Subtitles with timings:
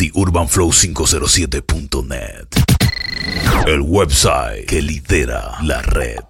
[0.00, 2.48] TheUrbanFlow507.net.
[3.66, 6.20] El website que lidera la red.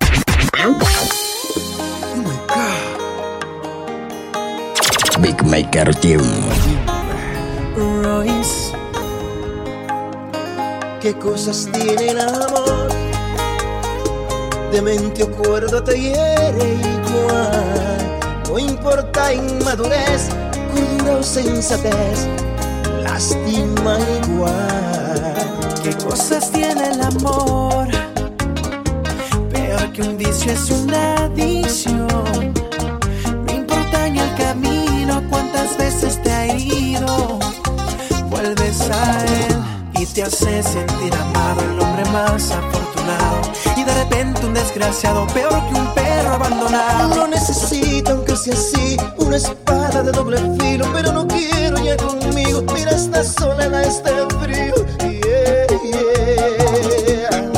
[5.21, 6.21] Big Maker Team.
[8.03, 8.73] Royce.
[11.01, 12.89] ¿Qué cosas tiene el amor?
[14.73, 18.21] De mente o cuerdo te hiere igual.
[18.49, 20.29] No importa inmadurez,
[20.73, 22.27] cordura o sensatez,
[23.21, 25.35] lastima igual.
[25.83, 27.87] ¿Qué cosas tiene el amor?
[29.53, 32.55] Peor que un vicio es una adicción.
[33.47, 37.39] No importa en el camino cuántas veces te ha ido.
[38.31, 39.55] Vuelves a él
[40.01, 43.41] y te hace sentir amado, el hombre más afortunado.
[43.77, 47.17] Y de repente un desgraciado, peor que un perro abandonado.
[47.17, 52.60] No necesito, aunque sea así, una espada de doble filo, pero no quiero ya conmigo.
[53.01, 54.75] Esta soledad, este frío.
[55.01, 57.51] Yeah, yeah.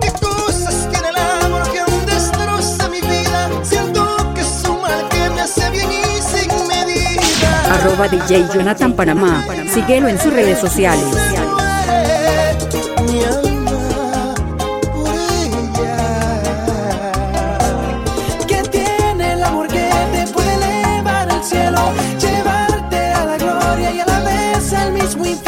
[0.00, 3.50] ¿Qué cosas tiene el amor que aún destroza mi vida?
[3.62, 7.74] Siento que es un mal que me hace bien y sin medida.
[7.74, 9.44] Arroba DJ Jonathan Panamá.
[9.74, 11.04] Síguelo en sus redes sociales.
[24.56, 25.45] Vez al mismo.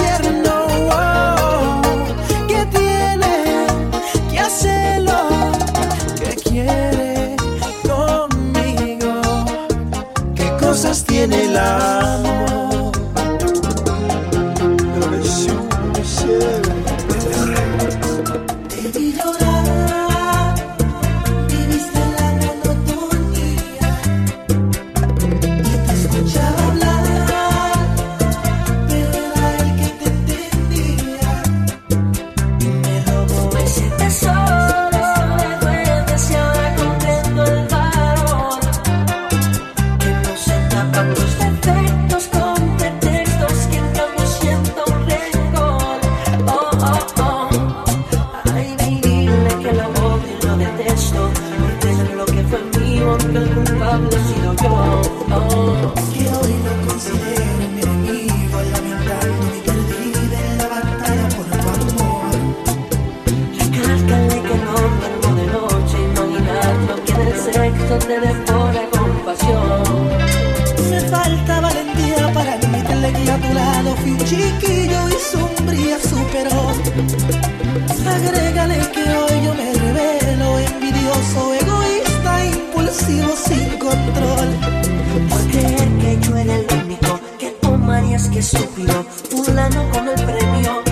[88.89, 89.05] Estúpido,
[89.45, 90.83] fulano con el premio,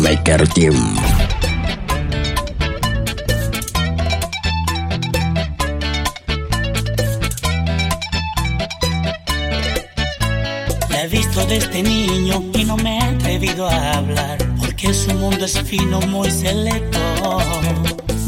[0.00, 1.09] Maker Team.
[11.10, 16.00] Visto desde niño y no me he atrevido a hablar, porque su mundo es fino,
[16.02, 16.98] muy selecto.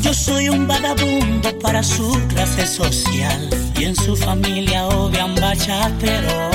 [0.00, 3.48] Yo soy un vagabundo para su clase social
[3.78, 6.50] y en su familia odian bachatero.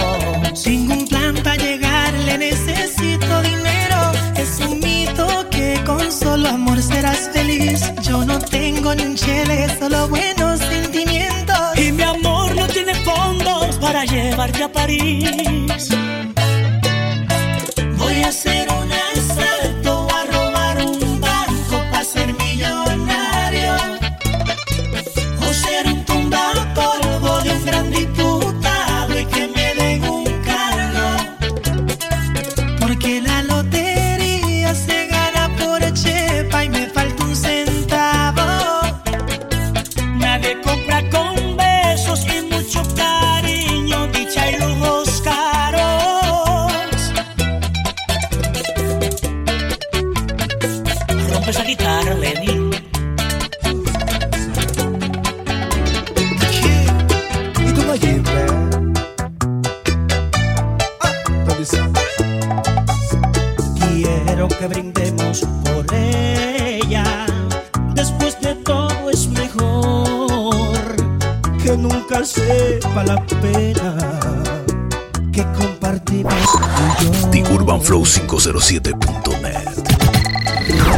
[0.54, 4.12] Sin un plan para llegar le necesito dinero.
[4.36, 7.94] Es un mito que con solo amor serás feliz.
[8.04, 10.60] Yo no tengo ni un chele, solo buenos
[13.80, 15.90] para llevarte a París.
[17.98, 18.67] Voy a hacer
[77.58, 79.70] UrbanFlow507.net.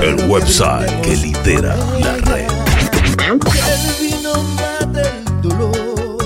[0.02, 2.48] El website que lidera la red.
[3.30, 3.40] El
[4.02, 6.18] vino mata el dolor,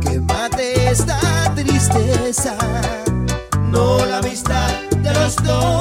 [0.00, 1.20] que mate esta
[1.54, 2.56] tristeza,
[3.70, 5.79] no la amistad de los dos.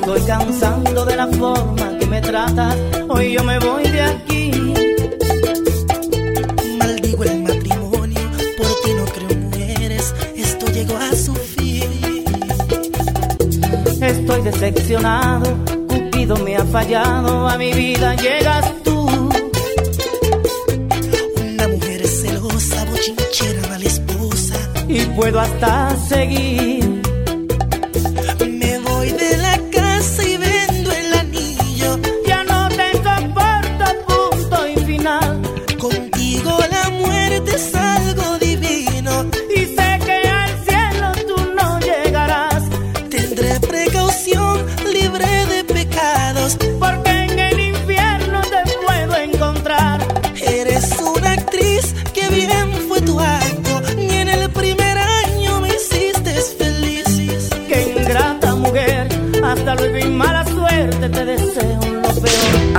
[0.00, 2.76] Estoy cansando de la forma que me tratas.
[3.08, 4.50] Hoy yo me voy de aquí.
[6.78, 8.20] Maldigo el matrimonio,
[8.56, 12.24] por ti no creo mujeres, esto llegó a su fin.
[14.00, 15.56] Estoy decepcionado.
[15.88, 17.48] Cupido me ha fallado.
[17.48, 19.06] A mi vida llegas tú.
[21.52, 24.56] Una mujer celosa, bochinchera, mala esposa.
[24.88, 26.89] Y puedo hasta seguir.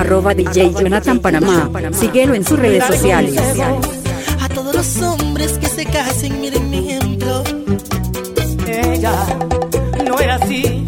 [0.01, 1.69] Arroba DJ Jonathan Panamá.
[1.93, 3.39] Síguelo en sus redes sociales.
[4.41, 7.43] A todos los hombres que se casen, miren mi ejemplo.
[8.65, 9.13] Ella
[10.03, 10.87] no era así.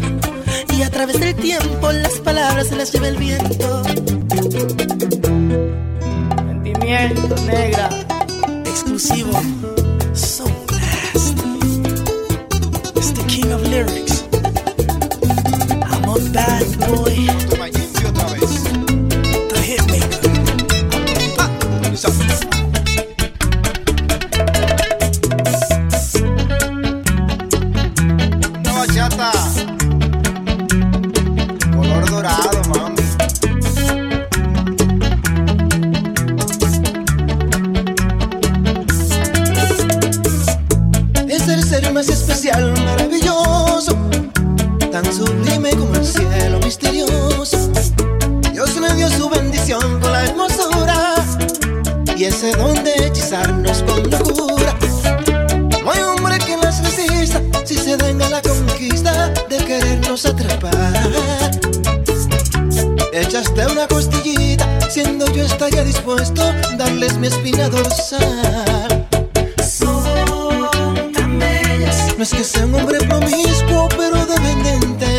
[0.76, 3.84] Y a través del tiempo las palabras se las lleva el viento.
[6.48, 7.90] Sentimiento negra.
[8.66, 9.40] Exclusivo.
[10.12, 11.80] So nasty.
[12.96, 14.24] It's the king of lyrics.
[15.84, 17.83] I'm a bad boy.
[41.80, 43.96] Ser más especial, maravilloso,
[44.92, 47.72] tan sublime como el cielo misterioso.
[48.52, 51.14] Dios le dio su bendición con la hermosura
[52.16, 54.76] y ese don de hechizarnos con locura.
[55.82, 61.50] No hay hombre que las resista si se den la conquista de querernos atrapar.
[63.12, 69.03] Echaste una costillita, siendo yo estaría dispuesto a darles mi espina dorsal.
[72.24, 75.13] No es que sea un hombre promiscuo, pero deben de entender.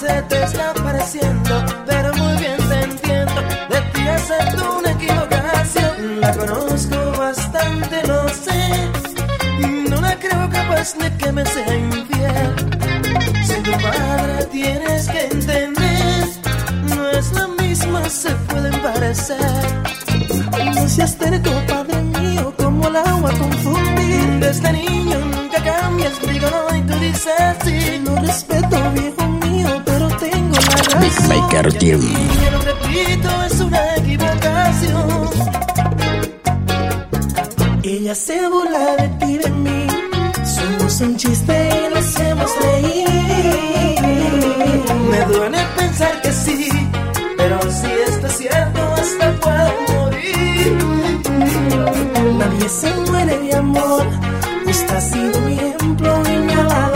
[0.00, 3.40] Se te está pareciendo, pero muy bien te entiendo.
[3.70, 6.20] De ti acepto una equivocación.
[6.20, 8.62] La conozco bastante, lo sé.
[9.88, 12.48] No la creo capaz de que me sea infiel.
[13.46, 16.28] Si tu padre tienes que entender,
[16.94, 19.52] no es la misma, se pueden parecer.
[20.74, 24.40] No seas terco, padre mío, como el agua confundir.
[24.40, 28.02] Desde niño nunca cambias, digo no y tú dices sí.
[28.04, 28.16] No
[31.00, 31.28] tengo la razón.
[31.28, 32.00] Big Maker Team.
[37.82, 39.86] Ella se burla de ti, de mí.
[40.44, 44.00] Somos un chiste y lo hacemos reír.
[45.10, 46.68] Me duele pensar que sí,
[47.36, 50.78] pero si esto es cierto, hasta puedo morir.
[52.38, 54.06] Nadie se muere de amor.
[54.66, 56.95] Usted ha sido mi ejemplo y me ha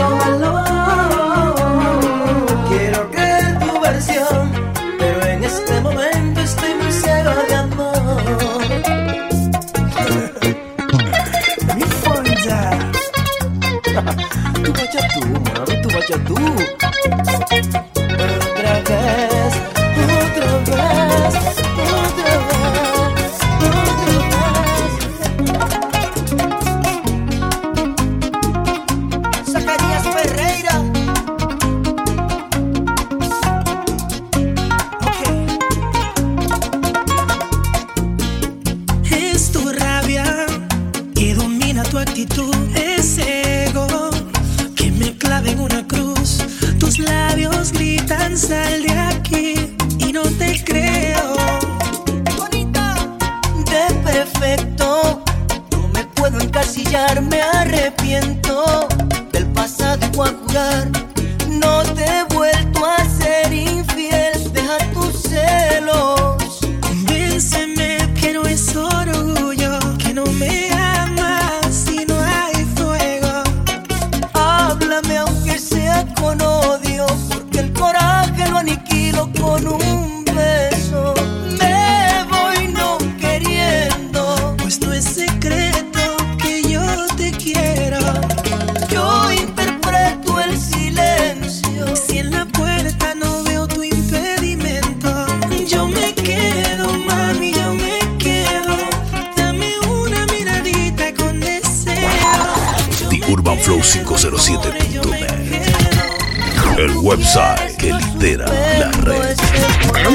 [104.21, 104.91] TheUrbanFlow507.net.
[104.91, 106.77] yo me quedo.
[106.77, 109.31] El website que lidera la red.
[109.31, 110.11] este pueblo.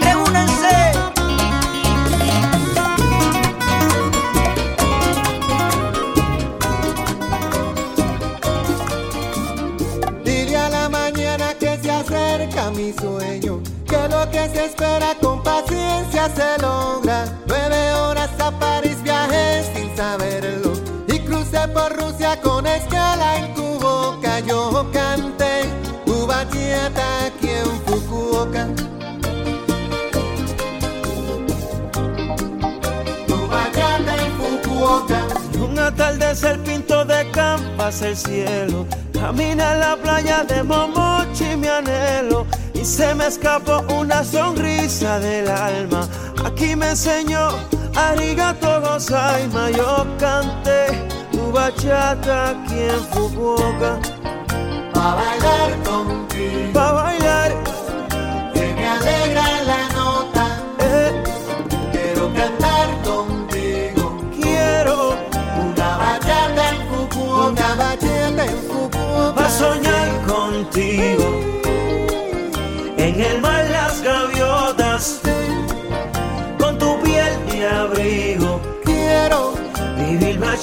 [0.00, 0.92] Reúnanse.
[10.24, 15.42] Dile a la mañana que se acerca mi sueño, que lo que se espera con
[15.42, 17.24] paciencia se logra.
[22.36, 24.40] Con escala en tu boca.
[24.40, 25.64] Yo canté
[26.04, 28.66] tu bachata aquí en Fukuoka.
[33.50, 35.20] Bachata en Fukuoka.
[35.58, 38.86] Un atardecer pinto de campas el cielo.
[39.12, 42.46] Camina en la playa de Momochi mi anhelo.
[42.74, 46.06] Y se me escapó una sonrisa del alma.
[46.44, 47.48] Aquí me enseñó
[47.96, 49.70] Arigato Gozaima.
[49.70, 51.07] Yo canté
[51.38, 53.92] tu bachata aquí en Fukuoka.
[54.94, 57.47] Pa' bailar contigo, Pa' bailar,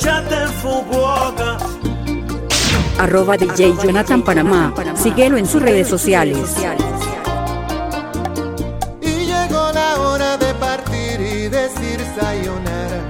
[0.05, 1.57] Bachata en Fukuoka.
[2.99, 4.71] Arroba DJ Jonathan Panamá.
[4.95, 6.55] Síguelo en sus redes sociales.
[9.01, 13.01] y llegó la hora de partir y decir sayonara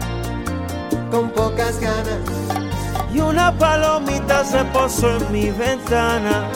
[1.12, 2.20] con pocas ganas.
[3.14, 6.50] Y una palomita se posó en mi ventana.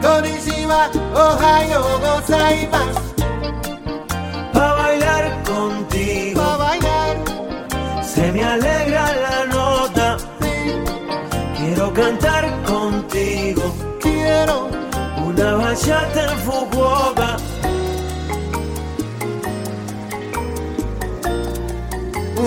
[0.00, 3.00] Konnichiwa, Ohio, gozaimasu.
[4.54, 6.40] Pa' bailar contigo.
[6.40, 7.16] Pa' bailar,
[8.02, 9.05] Se me alegra
[11.96, 13.74] cantar contigo.
[14.00, 14.68] quiero
[15.26, 17.36] Una bachata en Fukuoka.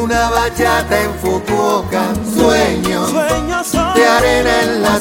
[0.02, 2.04] una bachata en Fukuoka.
[2.36, 5.00] Sueño Sueños son de arena en bachata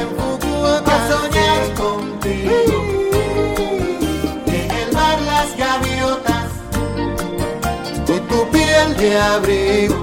[0.00, 0.94] en Fukuoka.
[0.94, 2.78] A soñar contigo.
[4.46, 6.48] En el mar las gaviotas.
[8.06, 9.96] Con tu piel de abrigo.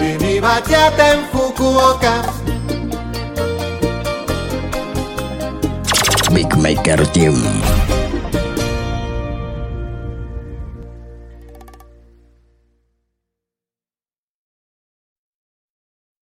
[0.00, 2.22] Y mi bachata en Fukuoka.
[6.32, 7.34] Big Maker Team.